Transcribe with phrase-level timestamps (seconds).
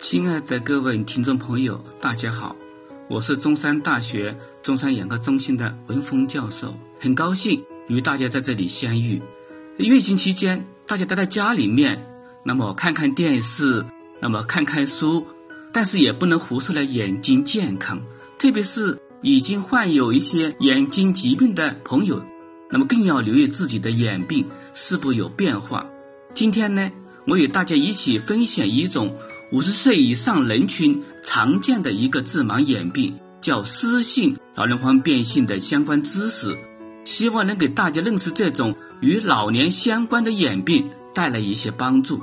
[0.00, 2.56] 亲爱的各位听众朋友，大家好，
[3.08, 9.20] 我是中山大学中山眼科中心的文峰教授，很高兴与大家在这里相遇。
[9.76, 12.02] 疫情期间，大家待在家里面，
[12.42, 13.84] 那么看看电视，
[14.20, 15.24] 那么看看书，
[15.70, 18.00] 但是也不能忽视了眼睛健康，
[18.38, 22.24] 特别是已经患有一些眼睛疾病的朋友，
[22.70, 25.86] 那么更要留意自己的眼病是否有变化。
[26.34, 26.90] 今天呢，
[27.26, 29.14] 我与大家一起分享一种。
[29.52, 36.56] 五十岁以上人群常见的一个致盲眼病叫湿性老年黄变性的相关知识，
[37.04, 42.20] 希望能给大家认识这种与老年相关的眼病带来一些帮助。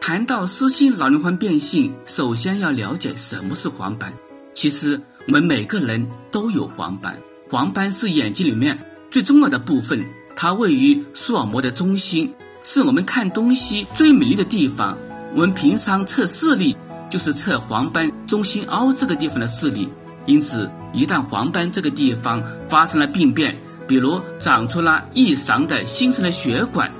[0.00, 4.12] 谈到湿性老年黄变性，首先要了解什么是黄斑。
[4.52, 7.16] 其实我们每个人都有黄斑，
[7.48, 8.76] 黄斑是眼睛里面
[9.08, 14.98] 最重要的部分，它位于视网膜的中心，是我们看东西最美丽的地方。
[15.32, 16.76] 我们平常测视力，
[17.08, 19.88] 就是测黄斑中心凹这个地方的视力。
[20.26, 26.90] 因此，一旦黄斑这个地方发生了病变，比如长出了异常的新生的血管，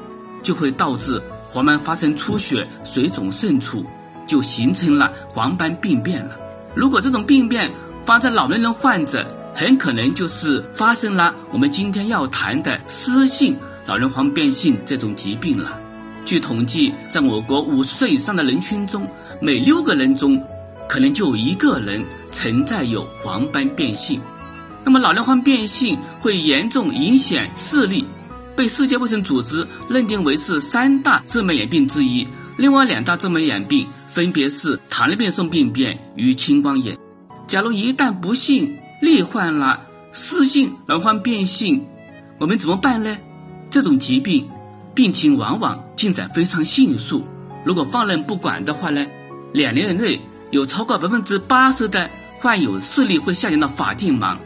[0.42, 1.20] 就会导致
[1.50, 3.84] 黄斑发生出血、水肿渗出，
[4.28, 6.36] 就形成了黄斑病变了。
[6.74, 7.68] 如果这种病变
[8.04, 15.79] 发在老年人患者，很可能就是发生了我们今天要谈的湿性老人黄变性这种疾病了。
[16.30, 19.04] 据统计，在我国五十岁以上的人群中，
[19.40, 20.40] 每六个人中，
[20.88, 22.00] 可能就有一个人
[22.30, 24.20] 存在有黄斑变性。
[24.84, 28.04] 那么，老年黄变性会严重影响视力，
[28.54, 32.24] 被世界卫生组织认定为是三大致盲眼病之一。
[32.56, 36.96] 另外两大致盲眼病分别是糖尿病性病变与青光眼。
[37.48, 39.80] 假如一旦不幸罹患了
[40.12, 41.84] 视性老年黄变性，
[42.38, 43.18] 我们怎么办呢？
[43.68, 44.48] 这种疾病。
[44.94, 47.24] 病情往往进展非常迅速，
[47.64, 49.06] 如果放任不管的话呢，
[49.52, 52.10] 两年内有超过百分之八十的
[52.40, 54.36] 患有视力会下降到法定盲。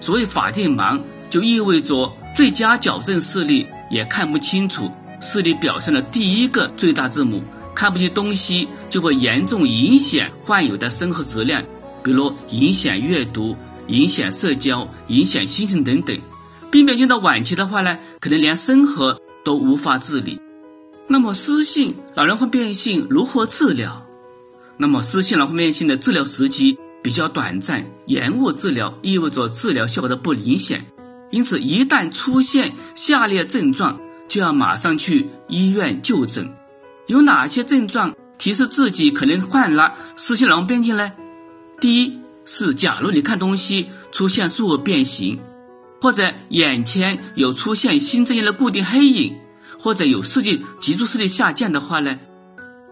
[0.00, 7.40] 所谓法定盲，就意味着最佳矫正视力也看不清楚视力表现的第一个最大字母，
[7.74, 11.62] 看不清东西就会严重影响患有的生活质量，
[12.02, 13.54] 比如影响阅读、
[13.86, 16.18] 影响社交、影响心情等等。
[16.72, 19.16] 病变进到晚期的话呢，可能连生活。
[19.44, 20.40] 都无法自理。
[21.08, 24.06] 那么湿性老人会变性如何治疗？
[24.78, 30.86] 那么湿性老黄变性的治疗时机比较短暂，延误治疗意味着治疗效果的不明显。
[31.30, 36.48] 因此，一旦出现下列症状，就要马上去医院就诊。
[37.06, 41.12] 有哪些症状提示自己可能患了湿性老人变性呢？
[41.80, 45.38] 第一是，假如你看东西出现视物变形。
[46.02, 49.38] 或者眼前有出现新增的固定黑影，
[49.78, 52.18] 或者有视力急速视力下降的话呢？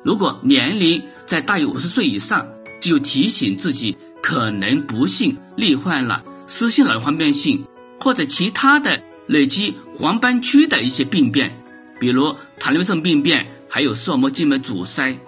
[0.04, 2.47] 如果年龄在大于五十岁以上，
[2.81, 7.65] 就提醒自己可能不幸罹患了湿性老年黄变性，
[7.99, 11.53] 或者其他的累积黄斑区的一些病变，
[11.99, 15.19] 比如糖尿病病变，还有视网膜静脉阻塞。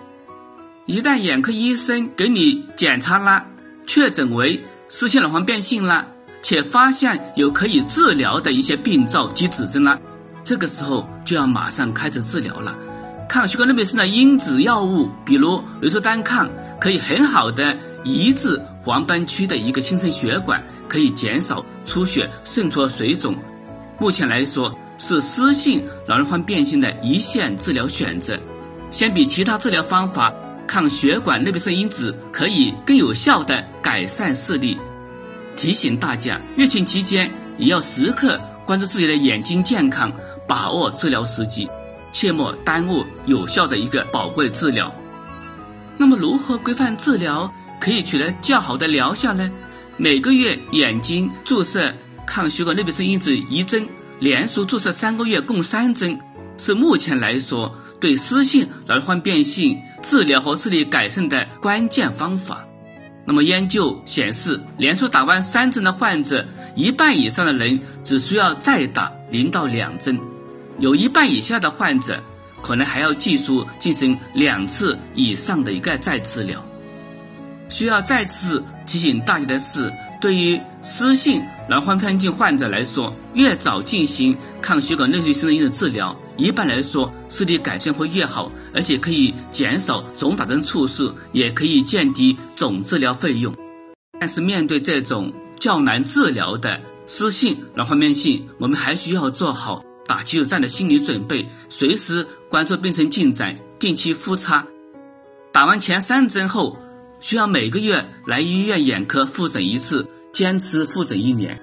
[0.87, 3.45] 一旦眼科医生给你检查了，
[3.89, 6.07] 确诊为湿性老黄变性了。
[6.43, 9.99] 且发现有可以治疗的一些病灶及指征了，
[10.45, 12.77] 这个时候就要马上开始治疗了。
[13.29, 23.35] 抗血管内变性的因子药物，比如氯唑单抗，可以很好的抑制黄斑区的一个新生血管，可以减少出血、渗出、水肿。
[23.99, 28.39] 目前来说，是湿性老人黄变性的一线治疗选择。
[28.91, 30.31] 相比其他治疗方法，
[30.67, 34.77] 抗血管内变性因子可以更有效的改善视力。
[35.63, 38.37] 提醒大家，疫情期间也要时刻
[38.67, 40.13] 关注自己的眼睛健康，
[40.49, 41.71] 把握治疗时机，
[42.11, 44.93] 切莫耽误有效的一个宝贵治疗。
[45.97, 47.49] 那么，如何规范治疗
[47.81, 49.49] 可以取得较好的疗效呢？
[49.97, 51.95] 每个月眼睛注射
[52.27, 53.87] 抗血管内变性因子一针，
[54.19, 56.19] 连续注射三个月共三针，
[56.59, 62.67] 是目前来说对湿性老年黄变性治疗和视力改善的关键方法。
[63.25, 70.19] 那么研究显示，连续打完三针的患者，一半以上的人只需要再打零到两针，
[70.79, 72.21] 有一半以下的患者
[72.61, 76.65] 可能还要继续进行两次以上的一个再治疗。
[77.69, 79.91] 需要再次提醒大家的是，
[80.23, 86.17] 对于湿性老黄变性患者来说，越早进行抗血管内水新生因的治疗。
[86.37, 93.53] 一般来说，视力改善会越好，而且可以减少总打针次数，也可以降低总治疗费用。
[94.21, 104.65] 但是，面对这种较难治疗的湿性老黄变性，我们还需要做好打持久战的心理准备，随时关注病程进展，定期复查。
[105.53, 106.79] 打完前三针后，
[107.23, 111.59] 需要每个月来医院眼科复诊一次，坚持复诊一年，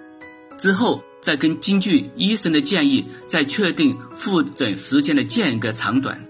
[0.57, 6.25] 之后再根根据医生的建议，再确定复诊时间的间隔长短。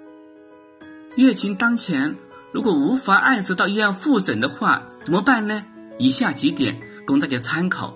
[1.15, 2.15] 疫情当前，
[2.51, 5.63] 如果无法按时到医院复诊的话，怎么办呢？
[5.99, 7.95] 以下几点供大家参考。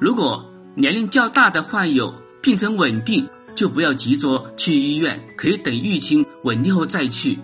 [0.00, 7.38] 如果年龄较大的患有，病程稳定，就不要急着去医院，可以等疫情稳定后再去。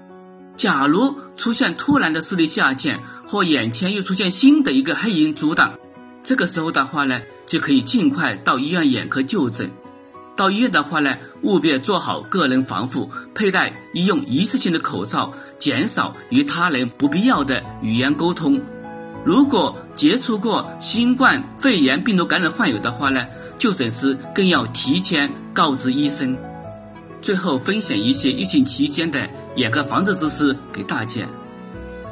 [0.56, 5.72] 假如出现突然的视力下降，或眼前又出现新的一个黑影阻挡，
[6.22, 9.70] 这个时候的话呢，就可以尽快到医院眼科就诊。
[10.36, 18.60] 到医院的话呢，务必做好个人防护，佩戴医用一次性的口罩，减少与他人不必要的语言沟通。
[19.24, 23.26] 如果接触过新冠肺炎病毒感染患有的话呢，
[23.58, 26.36] 就诊时更要提前告知医生。
[27.20, 31.22] 最后分享一些疫情期间的眼科防治知识给大家。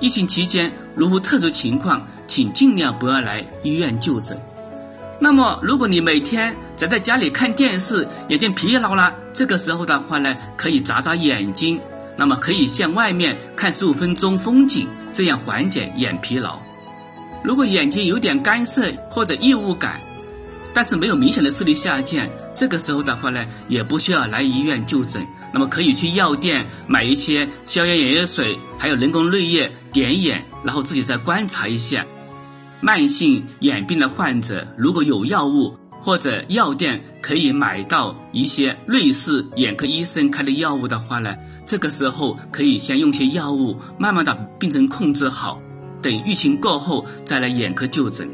[0.01, 4.39] 疫情期间如无特殊情况，请尽量不要来医院就诊。
[5.19, 11.79] 那么，如果你每天宅在家里看电视，眼睛疲劳了，这个时候的话呢，可以眨眨眼睛，
[12.17, 16.59] 那么可以向外面看十五分钟风景，这样缓解眼疲劳。
[17.43, 20.01] 如果眼睛有点干涩或者异物感，
[20.73, 25.27] 但是没有明显的视力下降，这个时候的话呢，也不需要来医院就诊。
[25.53, 32.05] 那么可以去药店买一些消炎眼药水，还有人工泪液点眼，然后自己再观察一下。
[32.81, 41.35] 慢性眼病的患者如果有药物或者药店可以买到一些类似眼科医生开的药物的话呢，
[41.67, 45.61] 这个时候可以先用些药物，慢慢的病程控制好。
[46.01, 48.27] 等疫情过后再来眼科就诊，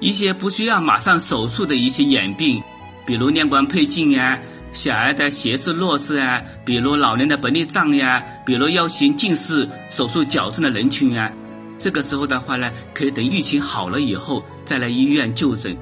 [0.00, 2.60] 一些不需要马上手术的一些眼病，
[3.06, 4.36] 比如亮光配镜啊，
[4.72, 11.30] 小儿的斜视弱视啊，比如老年的白内障呀，比如要行近视手术矫正的人群啊，
[11.78, 15.76] 这个时候的话呢，可以等疫情好了以后再来医院就诊。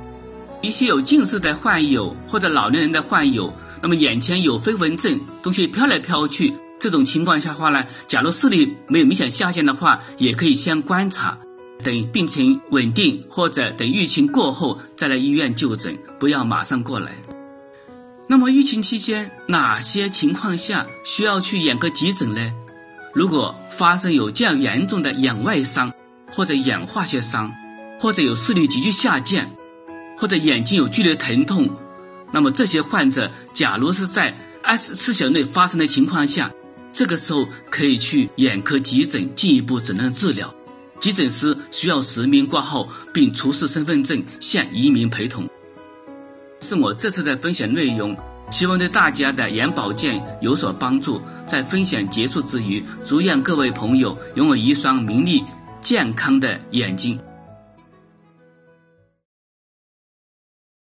[0.62, 3.52] 一些有近视的患有或者老年人的患有，
[3.82, 6.52] 那么眼前有飞蚊症，东西飘来飘去。
[6.78, 11.36] 这种情况下话呢，假如视力没有明显下降的话，也可以先观察，
[11.82, 17.12] 等病情稳定或者等疫情过后再来医院就诊，不要马上过来。
[18.28, 22.52] 那么疫情期间哪些情况下需要去眼科急诊呢？
[23.14, 25.92] 如果发生有较严重的眼外伤，
[26.32, 27.54] 或者眼化学伤，
[28.00, 29.48] 或者有视力急剧下降，
[30.18, 31.70] 或者眼睛有剧烈疼痛，
[32.32, 36.50] 那么这些患者，假如是在二十四小时内发生的情况下，
[36.92, 40.52] 这个时候可以去眼科急诊进一步诊断治疗，
[41.00, 45.48] 急诊时需要实名挂号并出示身份证向移民陪同。
[46.60, 48.16] 是我这次的分享内容，
[48.50, 51.20] 希望对大家的眼保健有所帮助。
[51.46, 55.44] 在分享结束之余，祝愿各位朋友拥有一双明丽
[55.80, 57.20] 健康的眼睛。